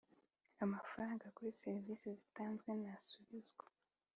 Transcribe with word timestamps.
amafaranga 0.65 1.25
kuri 1.35 1.57
serivisi 1.61 2.07
zitanzwe 2.19 2.69
ntasubizwa 2.81 3.65